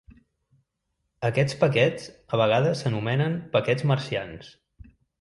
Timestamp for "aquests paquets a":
1.29-2.41